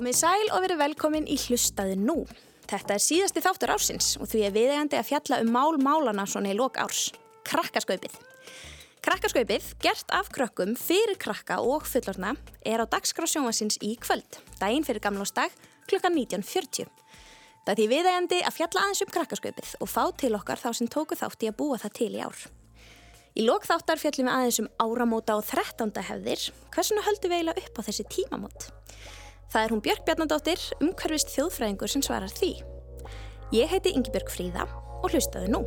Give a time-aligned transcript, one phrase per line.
[0.00, 2.22] Komið sæl og verið velkomin í hlustaði nú.
[2.70, 6.48] Þetta er síðasti þáttur ársins og því er viðegandi að fjalla um mál málana svona
[6.48, 7.10] í lok árs.
[7.44, 8.14] Krakkaskaupið.
[9.04, 12.32] Krakkaskaupið, gert af krökkum fyrir krakka og fullorna,
[12.64, 15.52] er á dagskrá sjónvarsins í kvöld, daginn fyrir gamlóstag,
[15.84, 16.88] klukkan 19.40.
[17.66, 20.88] Það er því viðegandi að fjalla aðeins um krakkaskaupið og fá til okkar þá sem
[20.88, 22.46] tóku þátt í að búa það til í ár.
[23.36, 25.92] Í lok þáttar fjallum við aðeins um áramóta og 13.
[26.08, 26.50] hefðir.
[26.72, 28.72] Hversuna höldum við eiginlega upp á þessi tímamót?
[29.50, 32.52] Það er hún Björk Bjarnadóttir, umhverfist þjóðfræðingur sem svarar því.
[33.50, 34.68] Ég heiti Ingi Björk Fríða
[35.02, 35.64] og hlustaðu nú.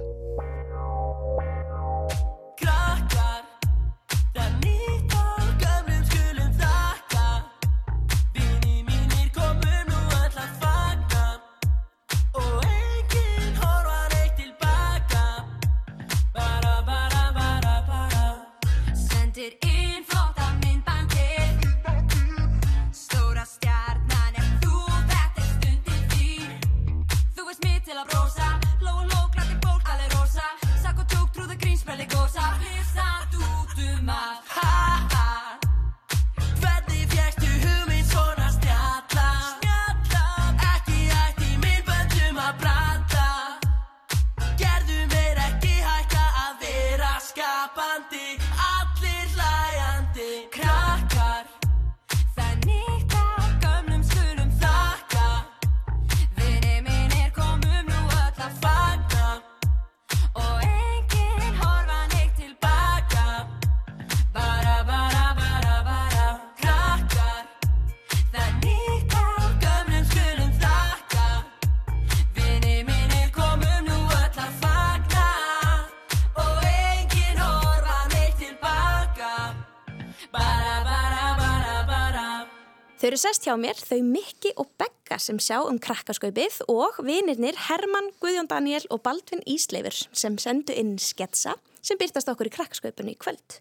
[83.03, 87.57] Þau eru sest hjá mér, þau Mikki og Begga sem sjá um krakkaskaupið og vinirnir
[87.65, 93.11] Herman, Guðjón Daniel og Baldvin Ísleifur sem sendu inn sketsa sem byrtast okkur í krakkaskaupinu
[93.11, 93.57] í kvöld.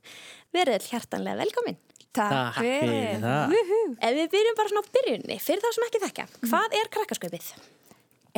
[0.55, 1.81] Verið hjartanlega velkomin.
[2.15, 3.57] Takk fyrir það.
[3.99, 7.51] Ef við byrjum bara svona á byrjunni, fyrir þá sem ekki þekka, hvað er krakkaskaupið?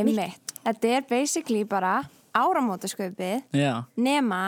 [0.00, 0.56] Einmitt.
[0.64, 1.98] Þetta er basically bara
[2.32, 4.40] áramótaskaupið Já, nema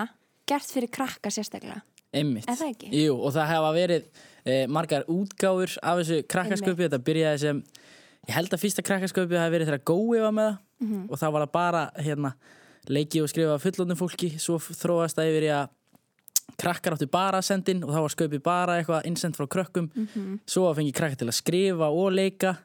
[0.49, 1.83] gert fyrir krakka sérstaklega.
[2.17, 2.49] Einmitt.
[2.49, 2.91] Er það ekki?
[3.05, 4.05] Jú, og það hefa verið
[4.47, 6.87] e, margar útgáfur af þessu krakkasköpi.
[6.89, 7.63] Þetta byrjaði sem,
[8.29, 11.07] ég held að fyrsta krakkasköpi hafi verið þegar Gói var með það Mhm.
[11.09, 12.31] og það var það bara hérna,
[12.93, 14.29] leiki og skrifa fullónum fólki.
[14.39, 15.69] Svo þróast það yfir í að
[16.61, 19.89] krakkar áttu bara að senda inn og þá var sköpi bara eitthvað innsend frá krökkum.
[19.95, 20.41] Mhm.
[20.47, 22.59] Svo fengi krakkar til að skrifa og leika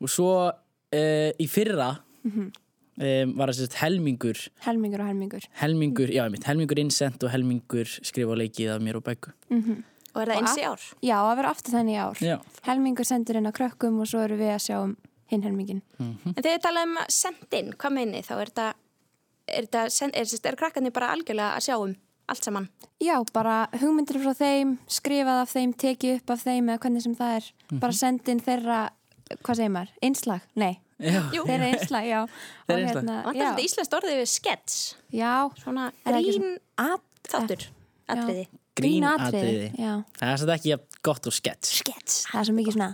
[0.00, 0.52] og svo
[0.92, 2.52] e, í fyrra Mhm.
[2.98, 5.48] E, var það sérst helmingur Helmingur og helmingur.
[5.62, 9.34] helmingur, já, einmitt, helmingur innsend og helmingur skrifa leikið af mér og beggu
[10.14, 10.82] Og er það eins í ár?
[11.02, 12.20] Já, það verður aftur þannig í ár.
[12.22, 12.36] Já,
[12.68, 14.92] Helmingur sendur inn á krökkum og svo eru við að sjá um
[15.32, 15.80] hinn helmingin.
[15.98, 18.34] En þegar þið talaðum um að senda inn, hvað meinið þá?
[18.36, 18.66] Er þetta,
[19.48, 21.96] er þetta, send, er, er, er krakkarnir bara algjörlega að sjá um
[22.30, 22.68] allt saman?
[23.02, 27.16] Já, bara hugmyndir frá þeim, skrifað af þeim, tekið upp af þeim eða hvernig sem
[27.18, 27.50] það er.
[27.82, 28.78] Bara sendin þeirra,
[29.42, 30.40] hvað segir maður, einslag?
[30.60, 31.44] Nei, já, Jú.
[31.48, 32.20] þeirra einslag, já.
[32.68, 33.24] Þeirra Og innslag.
[33.24, 33.46] Vantar já.
[33.50, 34.76] þetta íslenskt orðið við skets?
[35.12, 36.58] Já, Svona Er það grín
[37.34, 37.66] þáttur,
[38.14, 38.46] atriði.
[38.76, 42.16] grínatriði Já, Það er svolítið ekki gott og skets Skets.
[42.30, 42.90] það er svo mikið svona,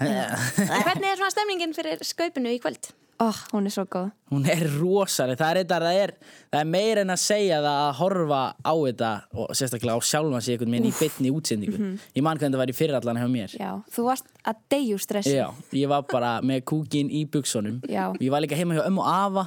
[0.86, 2.90] Hvernig er svona stemningin fyrir skaupinu í kvöld?
[3.20, 4.10] Ó, hún er svo góð.
[4.30, 6.12] Hún er rosaleg, það er, þetta, það er,
[6.52, 10.44] það er meira en að segja það að horfa á þetta og sérstaklega á sjálfan
[10.46, 11.90] sig einhvern veginn í bytni útsendingu.
[12.16, 13.56] Ég man hvernig það var í fyrirallan hjá mér.
[13.58, 15.34] Já, þú varst að deyju stressi.
[15.36, 18.10] Já, ég var bara með kúkin í buksunum Já.
[18.20, 19.44] Ég var líka heima hjá ömmu og afa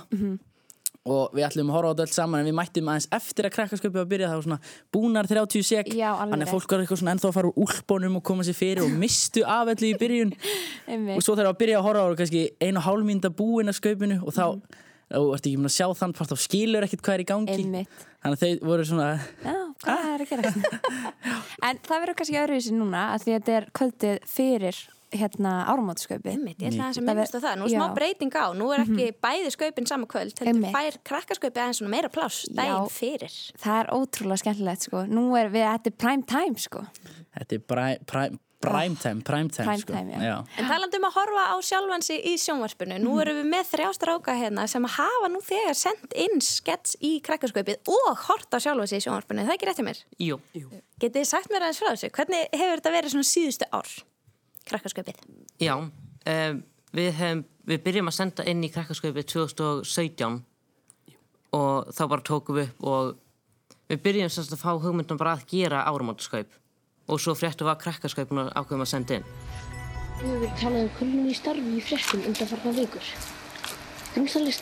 [1.04, 3.56] og við ætlum að horfa á þetta öll saman en við mættum aðeins eftir að
[3.58, 4.60] krakkarsköpið var að byrja það var svona
[4.96, 8.24] búnar 30 sek þannig að fólk var eitthvað svona ennþá að fara úr úlpunum og
[8.30, 10.32] koma sér fyrir og mistu afvelli í byrjun
[11.18, 14.32] og svo þegar að byrja að horfa á kannski einu mínúta búin að skaupinu og
[14.32, 14.64] þá mm.
[15.12, 17.92] ertu ekki mun að sjá þann þá skilur ekkert hvað er í gangi Einmitt.
[18.24, 19.10] þannig að þau voru svona
[19.44, 20.44] Já, hvað er að gera?
[21.68, 23.44] en það verður kannski öðruvísi núna að því að
[25.14, 25.54] þetta hérna.
[26.34, 27.56] Einmitt, ég ætla að Það minnast á það.
[27.60, 28.46] Nú er smá breyting á.
[28.58, 30.74] Nú er ekki bæði skaupin sama kvöld, heldur Einmitt.
[30.76, 32.94] fær krakkaskaupið aðeins svona meira pláss daginn Já.
[32.94, 33.36] fyrir.
[33.64, 35.06] Það er ótrúlega skemmtilegt sko.
[35.10, 36.86] Nú er við, þetta er prime time sko.
[37.38, 39.92] þetta er prime, prime, prime time prime time, Prime sko.
[39.94, 40.22] time, já.
[40.24, 40.38] já.
[40.58, 44.68] En talandi um að horfa á sjálfansi í sjónvarpinu, nú erum við með þrjástráka hérna
[44.72, 49.44] sem hafa nú þegar sendt inn skets í krakkaskaupið og hort á sjálfansi í sjónvarpinu.
[49.44, 50.00] Það er ekki rétt hjá mér.
[50.18, 50.70] Jú, jú.
[51.04, 52.12] Getið þið sagt mér aðeins frá þessu?
[52.16, 53.92] Hvernig hefur þetta verið svona síðustu ár?
[54.70, 55.20] Krakkaskaupið.
[55.62, 56.64] Já, um,
[56.96, 60.40] við, hef, við byrjum að senda inn í krakkaskaupið 2017
[61.54, 63.14] og þá bara tókum við upp og
[63.92, 66.60] við byrjum semst að fá hugmyndum bara að gera áramótaskaup
[67.12, 69.32] og svo fréttum við að krakkaskaupinu ákveðum að senda inn.
[70.20, 73.10] hefur verið talað um kulnun í starfi í fréttum undanfarnar vikur.
[74.14, 74.54] Grunnstalleg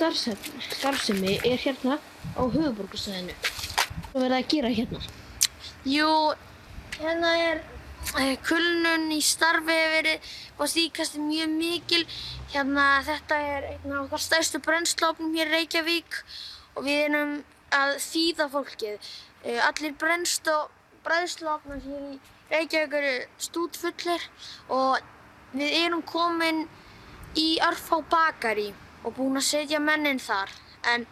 [0.71, 3.35] starfsemi er hérna á höfuborgarsæðinu.
[4.11, 5.01] Hvað verður það að gera hérna?
[5.91, 6.09] Jú,
[6.97, 7.61] hérna er
[8.45, 12.05] kulnun í starfi hefur verið og stíkast mjög mikil.
[12.51, 16.19] Hérna þetta er einn af okkar stærstu brennslofnum hér í Reykjavík
[16.75, 17.33] og við erum
[17.71, 19.09] að þýða fólkið.
[19.43, 22.19] Eh, Allir bræðslofnar hér í
[22.51, 24.27] Reykjavík eru stútfullir
[24.69, 24.99] og
[25.53, 26.67] við erum komin
[27.35, 30.49] í Arfá bakari og búin að setja mennin þar.
[30.93, 31.07] En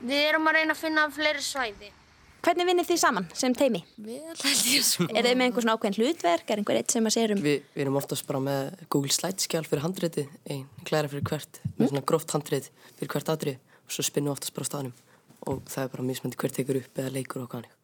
[0.00, 1.92] við erum að reyna að finna fleiri svæði.
[2.40, 3.82] Hvernig vinnir þið saman sem teimi?
[4.00, 5.06] Við held ég sko.
[5.12, 6.46] Er þið með einhver svona ákveðin hlutverk?
[6.48, 7.42] Er einhver eitt sem að segja um?
[7.44, 11.92] Vi, við erum oftast bara með Google Slide-skjál fyrir handriti, einn klæra fyrir hvert, með
[11.92, 14.96] svona gróft handrit fyrir hvert atrið og svo spinnum við oftast bara á staðnum
[15.50, 17.76] og það er bara mismöndi hver tekur upp eða leikur og hvað hannig.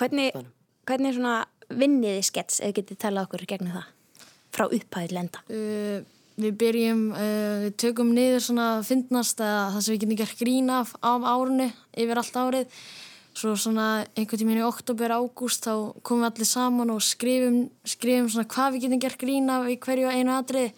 [0.00, 0.46] Hvernig,
[0.88, 1.34] hvernig svona
[1.70, 3.92] vinniði skets, eða getið talað okkur gegnum það?
[4.50, 5.42] Frá upphæðið lenda.
[5.50, 6.00] Uh,
[6.40, 10.74] við byrjum, uh, við tökum niður svona fyndnast eða það sem við getum gert grín
[10.74, 12.82] af, af árunni yfir allt árið.
[13.34, 15.72] Svo svona einhvern tíminn í oktober, ágúst þá
[16.02, 19.76] komum við allir saman og skrifum, skrifum svona hvað við getum gert grín af í
[19.78, 20.72] hverju einu atrið.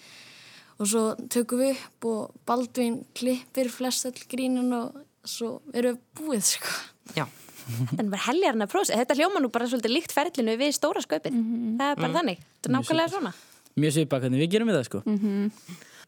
[0.79, 1.03] Og svo
[1.33, 6.75] tökum við upp og Baldvin klippir flest all grínin og svo erum við búið sko.
[7.17, 7.25] Já.
[7.99, 8.99] Er bara heljarna prósið.
[9.01, 11.33] Þetta hljóma nú bara svolítið líkt ferlinu við stóra skaupið.
[11.79, 12.17] Það er bara Mm.
[12.19, 12.39] þannig.
[12.59, 13.33] Þetta er nákvæmlega svona.
[13.79, 15.03] Mjög svipað hvernig við gerum við það sko.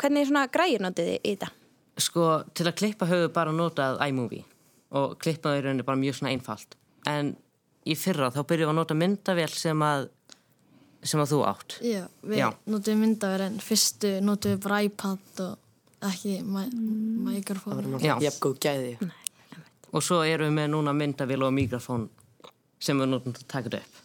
[0.03, 1.49] Hvernig svona græjur notið þið í þetta?
[2.05, 4.43] Sko, til að klippa höfum við bara notað iMovie
[4.95, 6.77] og klippa í rauninni bara mjög svona einfalt.
[7.11, 7.35] En
[7.85, 10.07] í fyrra þá byrjum við að nota myndavél sem að,
[11.05, 11.77] sem að þú átt.
[11.85, 12.49] Já, við Já.
[12.71, 17.83] notum myndavél en fyrstu notum við bara iPad og ekki mikrofón.
[17.83, 18.95] náttúrulega jafn góð gæði.
[19.95, 22.09] Og svo erum við með núna myndavél og mikrofón
[22.83, 24.01] sem við notum til að taka þetta upp.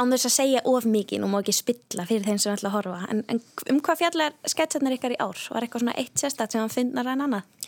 [0.00, 2.76] Án þess að segja of mikið, nú má ekki spilla fyrir þeim sem ætla að
[2.78, 3.00] horfa.
[3.12, 5.36] En, en um hvað fjallar sketsarnar ykkar í ár?
[5.52, 7.66] Var eitthvað svona eitt sérstætt sem hann finnar en annað?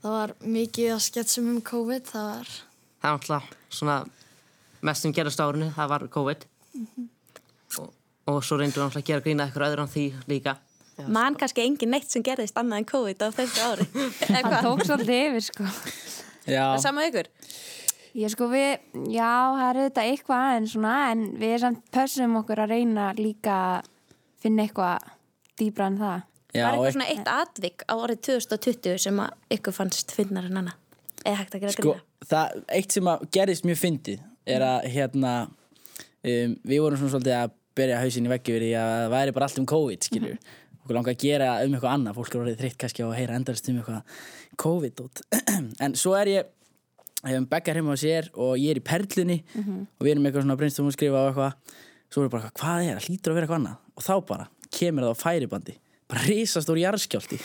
[0.00, 2.50] Það var mikið að sketsum um COVID, það var,
[3.00, 3.96] Það er alltaf svona
[4.88, 6.46] mest sem gerast á árinu, það var COVID.
[7.80, 7.90] og,
[8.32, 10.56] og svo reyndum við alltaf að gera grína eitthvað öðru en því líka.
[11.08, 13.86] Man kannski engin neitt sem gerðist annað en COVID á þessu ári.
[14.28, 14.56] Hvað?
[14.66, 15.68] tók svolítið yfir sko
[16.48, 17.28] Já, Það sama ykkur?
[18.20, 18.70] Ég sko við,
[19.14, 23.58] já, það er auðvitað eitthvað aðeins svona, en við samt pössum okkur að reyna líka
[23.76, 23.90] að
[24.42, 25.10] finna eitthvað
[25.60, 26.24] dýbra en það.
[26.54, 30.60] Já var eitthvað svona eitt atvik á árið 2020 sem að ykkur fannst finnar en
[30.62, 30.76] annað?
[31.20, 31.96] Eða hægt að gera sko,
[32.30, 37.36] það, eitt sem að gerist mjög fyndið er að hérna um, við vorum svona svolítið
[37.38, 40.38] að berja hausin í veggi því að það væri bara allt um COVID skilur.
[40.80, 43.68] Okkur langar að gera um eitthvað annað fólk er orðið þreytt kannski að heyra endalist
[43.70, 44.24] um eitthvað
[44.64, 45.22] COVID -út.
[45.84, 46.50] en svo er ég
[47.28, 49.38] hefum Beggar heima á sér og ég er í perlunni
[50.00, 51.52] og við erum eitthvað svona breynstum að skrifa á eitthvað.
[52.10, 53.76] Svo er bara hvað er, hlýtur að vera eitthvað annað?
[53.94, 55.76] Og þá bara kemur það á færibandi
[56.10, 57.38] bara risastór jarðskjálti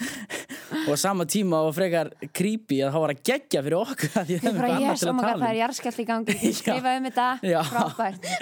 [0.86, 4.26] og á sama tíma og frekar creepy að það var að gegja fyrir okkur að
[4.30, 6.06] því Ég höfum bara, eitthvað annað yes, til oh að það er um jarðskjalt í
[6.10, 7.28] gangi, ég skrifa um þetta,
[7.70, 8.24] frábært.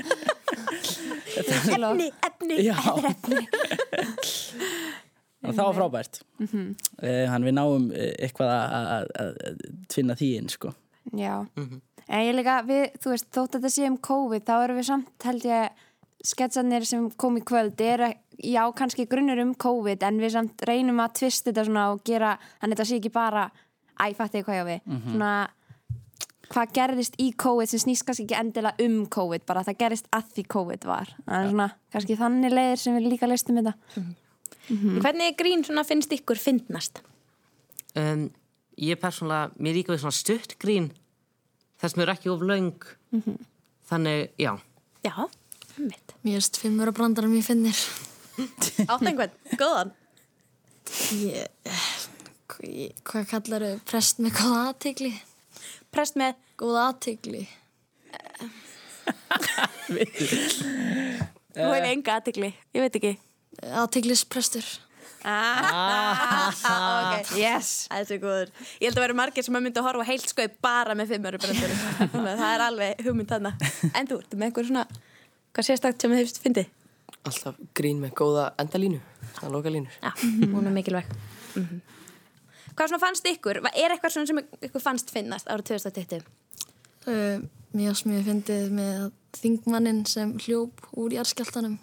[1.35, 2.57] Efni, efni,
[5.45, 6.21] og það var frábært.
[6.41, 6.69] Mhm.
[7.03, 9.41] uh, hann við náum eh, eitthvað að-
[9.93, 10.73] tvinna því inn sko.
[11.13, 14.79] Já, en ég líka, við, þú veist, þótt að þetta sé um COVID, þá erum
[14.81, 15.83] við samt, held ég,
[16.25, 18.07] sketsarnir sem kom í kvöld, er,
[18.43, 22.39] já, kannski grunnur um COVID, en við samt reynum að tvist þetta svona og gera,
[22.63, 23.51] þannig þetta sé ekki bara,
[24.01, 25.13] æ, fætti ég hvað ég á við, Mhm.
[25.13, 25.49] svona,
[26.51, 30.25] hvað gerðist í COVID sem snýst kannski ekki endilega um COVID, bara það gerðist að
[30.35, 31.09] því COVID var.
[31.27, 33.75] Það er svona, kannski þannig leiðir sem við líka leistum þetta.
[34.69, 37.01] Hvernig grín svona finnst ykkur fyndnast?
[37.97, 38.31] Um,
[38.79, 40.91] ég persónulega, mér líka við svona stutt grín
[41.81, 42.73] þess mér er ekki of löng.
[43.91, 44.57] Þannig, já.
[45.05, 45.29] Já,
[45.79, 46.15] mitt.
[46.25, 47.77] mér erst fimmur að brandara mér finnir.
[48.89, 49.93] Átt einhvern, góðan.
[51.19, 51.47] Ég,
[52.51, 52.73] hvað,
[53.09, 55.13] hvað kallar þau prest með góða aðtegli?
[55.95, 57.43] Prest með Góða aðtegli.
[59.91, 63.13] Nú hef ég enga aðtikli, ég veit ekki.
[63.75, 64.69] Aðteglisprestur.
[65.25, 67.33] Ah, ok.
[67.41, 67.89] Yes.
[67.89, 68.51] Það er svo góður.
[68.77, 71.41] Ég held að vera margir sem að mynda að horfa heilt skauð bara með fimmöru
[71.43, 71.51] að
[72.13, 73.55] það er alveg hugmynd þarna.
[73.91, 74.85] En þú, ertu með eitthvað svona,
[75.57, 76.73] hvað sérstakt sem þið fyndið?
[77.25, 78.99] Alltaf grín með góða endalínu,
[79.39, 79.95] það er loka línur.
[80.03, 80.11] Já,
[80.53, 81.07] hún er mikilvæg.
[81.57, 81.81] Mhm.
[82.75, 83.61] Hvað svona fannst ykkur?
[83.63, 86.25] Va- Er eitthvað svona sem ykkur fannst finnast árið 2020?
[87.07, 87.39] Uh,
[87.75, 91.79] mér varst mér fyndið með þingmannin sem hljóp úr jarðskjáltanum.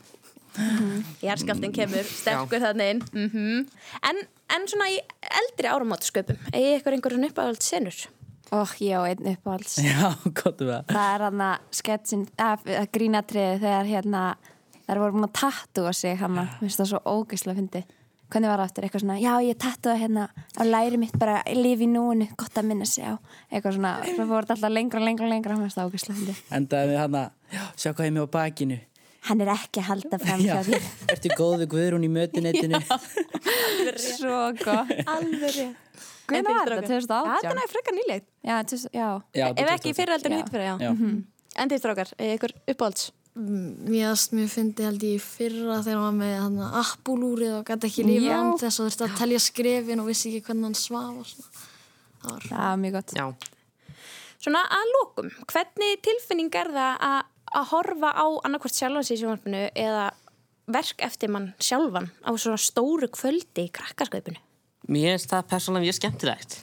[1.23, 3.01] Jarðskjálftin kemur sterkur þannig inn.
[3.15, 3.67] Mm
[4.09, 4.17] en,
[4.51, 4.97] en svona í
[5.39, 8.00] eldri áramótasköpum, eigi ykkur einhver svona uppáhald senur?
[8.51, 9.77] Og ég á einn uppáhalds.
[9.79, 14.23] já, gott um það Það er hann að sketsin, að grínatriði þegar hérna,
[14.91, 17.83] þær voru búin að tattúa sig hann, mér finnst það svo ógeðslega fyndi
[18.31, 21.83] hvernig var það aftur, eitthvað svona, já ég tattúa hérna á læri mitt bara, lifi
[21.83, 23.15] í núinu gott að minna sig á,
[23.51, 26.19] eitthvað svona svo fór þetta alltaf lengra og lengra og lengra, mér finnst það ógeðslega
[26.21, 28.77] fyndi Endaði við hann að, sjá hvað ég með á bakinu.
[29.27, 30.79] hann er ekki að halda fram Já, hjá því
[31.15, 32.79] ertu góð við Guðrún í mötunettinu?
[34.00, 35.75] svo gott Alveg rétt.
[36.31, 36.88] Hvenær var En þetta?
[36.88, 37.41] þið strákar?
[37.41, 37.41] 2018?
[37.43, 38.27] Þetta er frekar nýlegt.
[38.48, 38.55] já,
[38.95, 39.10] já.
[39.36, 40.38] Já, Ef ekki fyrir heldur Já.
[40.39, 40.75] hitt fyrir, já.
[40.86, 40.91] Já.
[40.95, 41.17] Mhm.
[41.60, 43.12] En þið strákar, er ykkur uppáhalds?
[43.31, 47.88] Mér mér fyndi held ég í fyrra þegar hann var með hann appulúrið og gæti
[47.88, 48.33] ekki Já.
[48.35, 51.67] án þess að þurfti að telja skrefin og vissi ekki hvernig hann svaf og svona.
[52.21, 53.25] Það var það var mjög gott Já,
[54.41, 57.19] Svona að lókum, hvernig tilfinning er það að,
[57.61, 60.05] að horfa á annarkvort sjálfan sig í sjónvarpinu eða
[60.71, 64.41] verk eftir mann sjálfan á svona stóru kvöldi í krakkarskaupinu?
[64.91, 66.57] mér finnst það persónulega mjög skemmtilegt.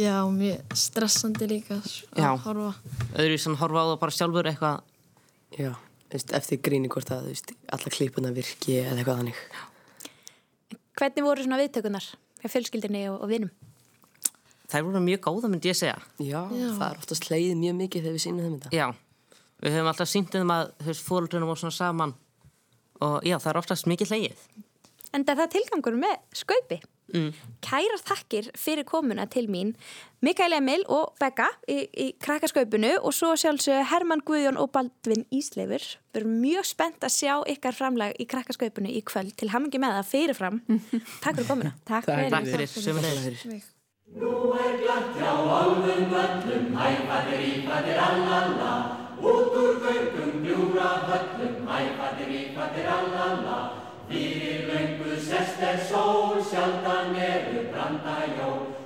[0.00, 2.30] Já, mjög stressandi líka að Já.
[2.44, 2.72] horfa.
[3.16, 4.80] Öðru sem horfa á það bara sjálfur eitthvað.
[5.56, 5.72] Já,
[6.12, 9.40] veist, eftir gríni hvort að veist, alla klipuna virki eða eitthvað þannig.
[10.98, 12.06] Hvernig voru svona viðtökunar
[12.42, 13.52] hjá fjölskyldinni og, og vinum?
[14.68, 15.96] Þær voru mjög góða, myndi ég segja.
[16.20, 18.72] Já, það er oftast leiðið mjög mikið þegar við sýnum þeim þetta.
[18.76, 22.12] Já, við höfum alltaf sínt um að fóröldunum voru svona saman
[23.06, 24.44] og já, það er oftast mikið hlegið.
[25.16, 26.80] En það er tilgangur með skaupi.
[27.14, 27.30] Mm.
[27.64, 29.72] Kærar þakkir fyrir komuna til mín
[30.24, 35.84] Mikael Emil og Begga í, í krakkaskaupinu og svo sjálfsög Herman Guðjón og Baldvin Ísleifur.
[36.12, 39.32] Við erum mjög spennt að sjá ykkar framlag í krakkaskaupinu í kvöld.
[39.38, 40.60] Til hamingi með það fyrirfram.
[41.24, 41.74] Takk fyrir komuna.
[41.88, 42.08] Takk
[55.58, 56.12] Takk fyrir
[56.88, 58.78] Takk fyrir, sömulegis.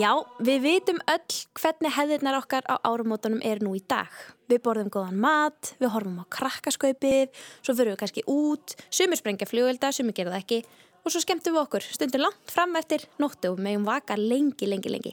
[0.00, 4.08] Já, við vitum öll hvernig hefðirnar okkar á árumótunum er nú í dag.
[4.48, 9.48] Við borðum góðan mat, við horfum á krakkaskaupið, svo fyrir við kannski út, sumir sprengja
[9.50, 10.60] flugvelda, sumir gera það ekki
[11.04, 14.88] og svo skemmtum við okkur stundum langt fram eftir nóttu og meðum vaka lengi, lengi,
[14.88, 15.12] lengi.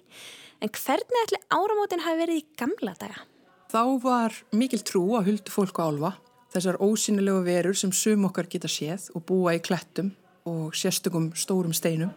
[0.63, 3.27] En hvernig ætli áramótin hafi verið í gamla daga?
[3.67, 6.13] Þá var mikil trú á huldu fólk og álfa,
[6.54, 10.13] þessar ósynilegu verur sem sum okkar geta séð og búa í klettum
[10.48, 12.13] og sérstökum stórum steinum.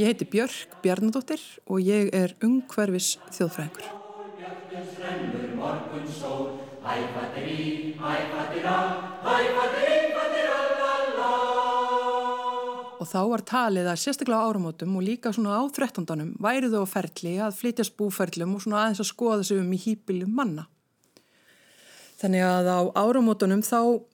[0.00, 3.84] Ég heiti Björk Bjarnadóttir og ég er ungverfis þjóðfræðingur.
[13.00, 16.34] Og þá var talið að sérstaklega á áramótum og líka svona á 13.
[16.36, 20.34] væri á ferli að flytjast búferlum og svona aðeins að skoða sig um í hýpilum
[20.36, 20.66] manna.
[22.20, 24.04] Þannig að á áramótunum þá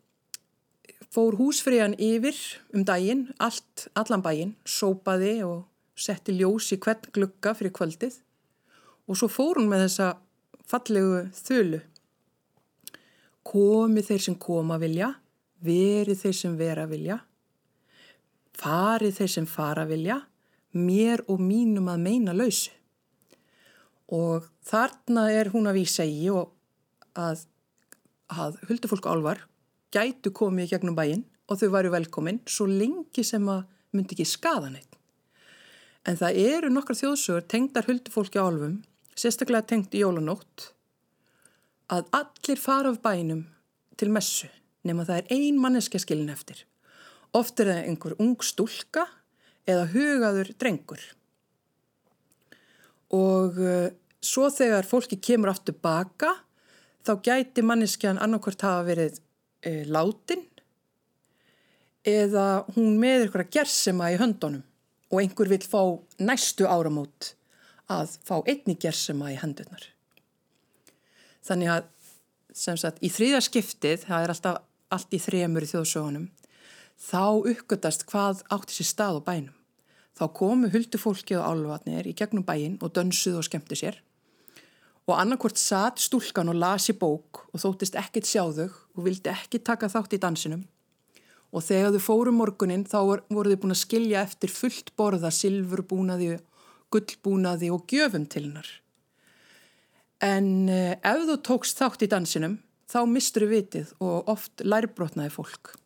[1.10, 2.38] fór húsfrían yfir
[2.76, 5.64] um daginn, allt, allan bæinn, sópaði og
[5.98, 8.20] setti ljós í hvern glugga fyrir kvöldið
[9.10, 10.12] og svo fór hún með þessa
[10.70, 11.80] fallegu þölu.
[13.46, 15.14] Komi þeir sem koma vilja,
[15.58, 17.20] verið þeir sem vera vilja,
[18.56, 20.20] farið þeir sem fara vilja,
[20.76, 22.72] mér og mínum að meina lausu.
[24.12, 26.52] Og þarna er hún að vísa í og
[27.18, 27.46] að,
[28.30, 29.42] að huldufólk álvar
[29.94, 34.70] gætu komið gegnum bæinn og þau væru velkomin svo lengi sem að myndi ekki skada
[34.70, 34.92] neitt.
[36.06, 38.78] En það eru nokkar þjóðsögur tengdar huldufólki álfum,
[39.18, 40.70] sérstaklega tengt í jólanótt,
[41.90, 43.46] að allir fara af bænum
[43.98, 44.50] til messu
[44.86, 46.62] nema það er ein manneskja skilin eftir.
[47.36, 49.04] Oft er það einhver ung stúlka
[49.68, 51.02] eða hugaður drengur.
[53.16, 53.88] Og uh,
[54.24, 56.32] svo þegar fólki kemur aftur baka
[57.06, 60.46] þá gæti manneskjan annarkvort hafa verið uh, látin
[62.06, 64.62] eða hún með eitthvað gersema í höndunum
[65.10, 65.82] og einhver vil fá
[66.22, 67.34] næstu áramót
[67.90, 69.82] að fá einni gersema í hendunar.
[71.46, 71.92] Þannig að
[72.56, 74.62] sem sagt í þriða skiptið, það er alltaf
[74.96, 76.26] allt í þremur í þjóðsögunum,
[76.96, 79.54] þá uppgötast hvað átti sér stað á bænum.
[80.16, 84.00] Þá komu huldufólkið og álvatnir í gegnum bæin og dönsuð og skemmtu sér
[85.06, 89.90] og annarkvort satt stúlkan og lasi bók og þóttist ekkit sjáðug og vildi ekki taka
[89.92, 90.64] þátt í dansinum
[91.54, 92.98] og þegar þau fóru morgunin þá
[93.30, 96.40] voru þau búin að skilja eftir fullt borða silfurbúnaði,
[96.92, 98.68] gullbúnaði og gjöfum til hennar.
[100.20, 102.58] En eh, ef þú tókst þátt í dansinum
[102.90, 105.76] þá mistur þau vitið og oft lærbrotnaði fólk.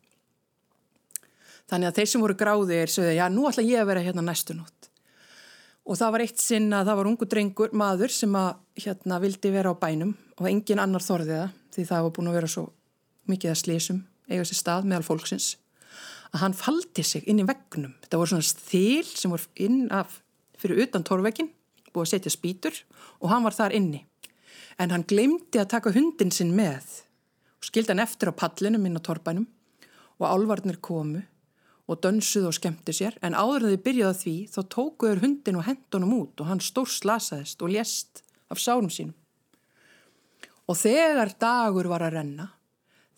[1.70, 4.56] Þannig að þeir sem voru gráðir sögðu, já, nú ætla ég að vera hérna næstu
[4.58, 4.90] nótt.
[5.86, 8.50] Og það var eitt sinn að það var ungu drengur, maður sem að
[8.84, 12.38] hérna vildi vera á bænum og engin annar þorði það því það var búin að
[12.40, 12.64] vera svo
[13.30, 14.00] mikið að slísum
[14.30, 15.48] eiga sér stað meðal fólksins
[16.30, 17.94] að hann faldi sig inn í veggnum.
[18.06, 20.20] Það voru svona þil sem voru inn af
[20.60, 21.50] fyrir utan torvegin
[21.90, 22.76] búið að setja spýtur
[23.18, 24.04] og hann var þar inni.
[24.78, 27.02] En hann glemdi að taka hundin sinn með
[27.60, 29.48] og skildi hann eftir á pallinum inn á torbanum
[30.20, 31.24] og álvarnir komu
[31.90, 35.58] og dönsuð og skemmti sér en áður en þau byrjaði að því þá tókuður hundin
[35.58, 39.16] og hendunum út og hann stór slasaðist og lést af sárum sínum.
[40.70, 42.46] Og þegar dagur var að renna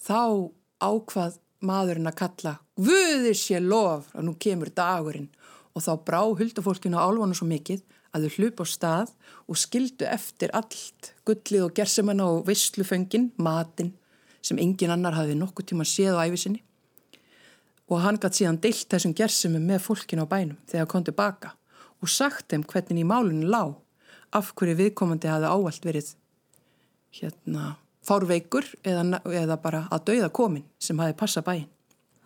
[0.01, 0.49] þá
[0.81, 5.29] ákvað maðurinn að kalla Guði sé lof að nú kemur dagurinn
[5.77, 9.13] og þá brá huldufólkinu á álvanu svo mikið að þau hlup á stað
[9.49, 13.93] og skildu eftir allt gullið og gersemanna og vissluföngin, matinn
[14.43, 16.65] sem engin annar hafði nokkuð tíma séð á æfisinni
[17.93, 21.53] og hann gætt síðan deilt þessum gersemum með fólkinu á bænum þegar kom tilbaka
[22.03, 23.77] og sagt þeim hvernig í málunum lág
[24.33, 26.15] af hverju viðkomandi hafði ávallt verið
[27.13, 27.75] hérna
[28.07, 31.69] fárveikur eða, eða bara að dauða komin sem hafi passað bæin.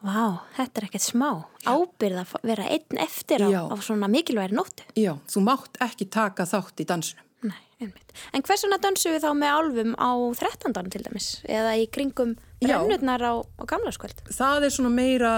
[0.06, 1.28] Vá, þetta er ekkert smá.
[1.66, 3.62] Ábyrð að vera einn eftir á, Já.
[3.66, 4.86] á svona mikilværi nóttu.
[4.94, 7.24] Já, þú mátt ekki taka þátt í dansunum.
[7.48, 8.14] Nei, einmitt.
[8.36, 10.92] En hversuna dansum við þá með álfum á 13.
[10.94, 11.30] til dæmis?
[11.48, 12.45] Eða í kringum Já.
[12.62, 14.22] Brennurnar á, á gamlarskvöld?
[14.32, 15.32] Það er svona meira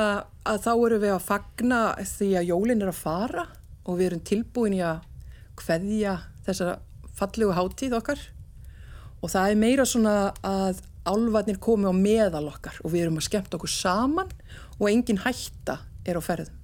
[0.47, 1.81] að þá erum við að fagna
[2.17, 3.47] því að jólin er að fara
[3.85, 5.01] og við erum tilbúin í að
[5.59, 6.77] kveðja þessa
[7.19, 8.21] fallegu hátíð okkar
[9.19, 10.15] og það er meira svona
[10.47, 14.31] að álvarnir komi á meðal okkar og við erum að skemmta okkur saman
[14.79, 16.55] og engin hætta er á ferðum.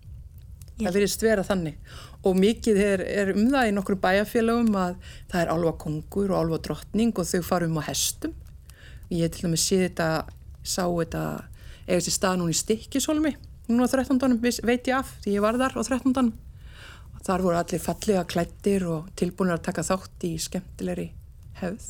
[0.75, 4.97] Það virðist vera þannig og mikið er, er um það í nokkrum bæjarfélagum að
[5.31, 8.35] það er álva kongur og álva drottning og þau farum á hestum.
[9.13, 10.25] Ég til dæmis sé þetta,
[10.65, 11.25] sá þetta
[11.85, 13.35] eða þessi stað núna í Stikkisholmi
[13.69, 14.19] núna á 13.
[14.65, 16.33] veit ég af því ég var þar á 13.
[17.25, 21.07] Þar voru allir fallega klættir og tilbúinir að taka þátt í skemmtilegri
[21.61, 21.87] hefð.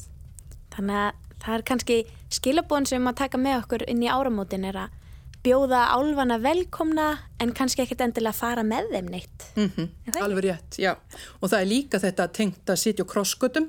[0.74, 1.96] Þannig að það er kannski
[2.34, 5.00] skilabóðin sem að taka með okkur inn í áramótin er að
[5.44, 7.08] bjóða álfana velkomna
[7.42, 9.48] en kannski ekkert endilega fara með þeim neitt.
[9.58, 10.22] Mm ekki?
[10.22, 10.94] Alveg rétt, já.
[11.40, 13.68] Og það er líka þetta tengt að sitja á krossgötum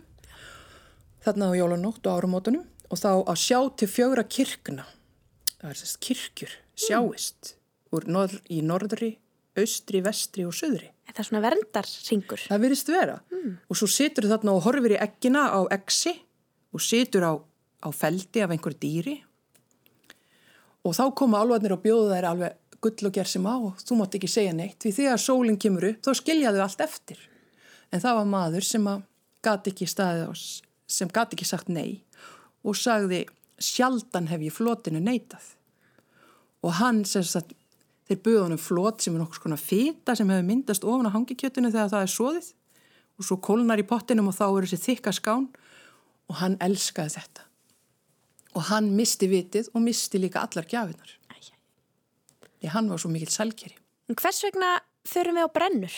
[1.25, 4.85] þarna á jólanótt og áramótunum og þá að sjá til fjögra kirkuna.
[5.65, 7.47] Það er þess kirkjur, sjáist
[7.95, 9.15] úr norð, í norðri,
[9.57, 10.91] austri, vestri og söðri.
[11.09, 12.41] Er það svona verndarringur?
[12.51, 13.15] Það virðist vera.
[13.65, 16.13] Og svo situr þarna og horfir í eggina á egsi
[16.69, 17.33] og situr á,
[17.81, 19.15] á feldi af einhver dýri
[20.85, 24.17] og þá koma álvarnir og bjóða þær alveg gull og gerðsum á og þú mátt
[24.19, 27.23] ekki segja neitt því þegar sólinn kemur upp þá skilja þau allt eftir.
[27.89, 29.01] En það var maður sem að
[29.41, 30.33] gat ekki staðið á,
[30.85, 32.03] sem gat ekki sagt nei
[32.61, 33.23] og sagði
[33.61, 35.45] sjaldan hef ég flotinu neitað.
[36.65, 37.53] Og hann sem sagt,
[38.09, 41.71] þeir buða honum flot sem er nokkur skona fita sem hefur myndast ofan á hangikjötinu
[41.73, 42.51] þegar það er soðið
[43.15, 45.47] og svo kólnar í pottinum og þá er þessi þykka skán
[46.29, 47.45] og hann elskaði þetta.
[48.55, 51.15] Og hann misti vitið og misti líka allar gjafinar.
[52.61, 53.75] Því hann var svo mikill sælkeri.
[54.09, 55.95] En hvers vegna förum við á brennur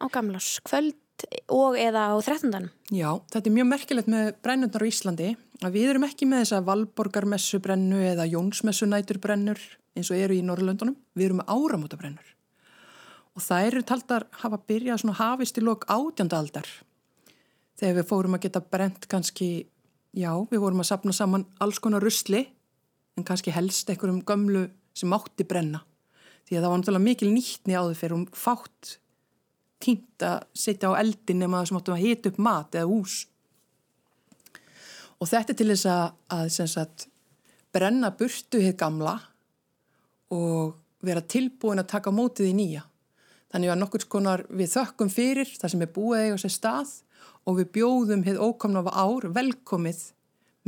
[0.00, 0.96] á gamlás, kvöld
[1.52, 2.70] og eða á 13.
[2.94, 5.30] Já, þetta er mjög merkilegt með brennurnar á Íslandi
[5.64, 9.60] að við erum ekki með þessa Valborgarmessu brennu eða Jónsmessu næturbrennur
[9.96, 10.96] eins og eru í Norrlöndunum.
[11.16, 12.30] Við erum með áramótabrennur.
[13.36, 16.68] Og það eru taldar hafa byrjað svona hafist í lok átjandaldar
[17.80, 19.50] þegar við fórum að geta brent kannski,
[20.12, 22.42] já, við vorum að sapna saman alls konar rusli
[23.16, 25.80] en kannski helst einhverjum gömlu sem mátti brenna.
[26.48, 28.96] Því að það var náttúrulega mikil nýttni á þau fyrir um fátt
[29.80, 33.16] tínt að setja á eldin nema það sem áttum að hita upp mat eða hús.
[35.20, 37.08] Og þetta er til þess að, að sagt,
[37.74, 39.18] brenna burtu hér gamla
[40.32, 42.86] og vera tilbúin að taka mótið í nýja.
[43.50, 46.94] Þannig að nokkur skonar við þökkum fyrir það sem er búið eiga sér stað
[47.48, 50.02] og við bjóðum hér ókomna af ár velkomið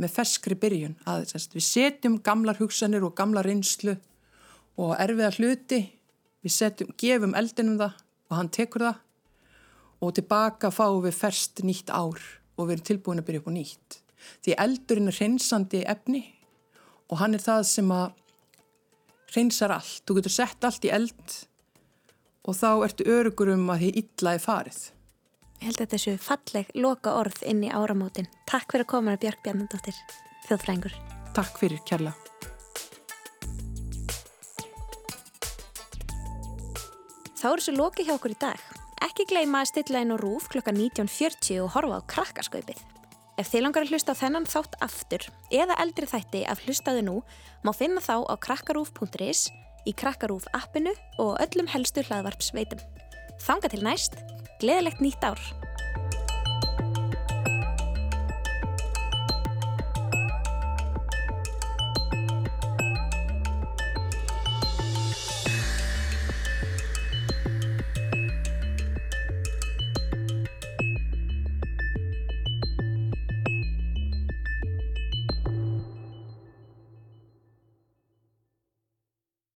[0.03, 0.97] með ferskri byrjun.
[1.07, 3.95] Að, sagt, við setjum gamlar hugsanir og gamla reynslu
[4.77, 5.81] og erfiða hluti,
[6.43, 7.97] við setjum, gefum eldinum það
[8.29, 9.01] og hann tekur það
[10.03, 12.19] og tilbaka fáum við ferst nýtt ár
[12.57, 14.02] og við erum tilbúin að byrja upp á nýtt.
[14.43, 16.23] Því eldurinn er hreinsandi efni
[17.11, 18.11] og hann er það sem að
[19.33, 20.03] hreinsar allt.
[20.05, 21.37] Þú getur sett allt í eld
[22.43, 24.81] og þá ertu örugur um að þið illa er farið.
[25.63, 28.27] Ég held að þetta séu falleg loka orð inn í áramótin.
[28.49, 29.95] Takk fyrir að koma Björk Bjarnandóttir,
[30.49, 30.97] þjóðfræðingur.
[31.37, 32.17] Takk fyrir kærlega.
[37.39, 38.59] Þá er þessu loki hjá okkur í dag.
[39.03, 42.83] Ekki gleyma að stilla inn á rúf klukka 19.40 og horfa á krakkaskaupið.
[43.33, 47.15] Ef þið langar að hlusta á þennan þátt aftur eða eldri þætti af hlustaðu nú
[47.65, 49.47] má finna þá á krakkarúf.is,
[49.89, 52.83] í krakkarúf appinu og öllum helstu hlaðvarp sveitum.
[53.41, 54.21] Þanga til næst,
[54.61, 55.41] gleðilegt nýtt ár!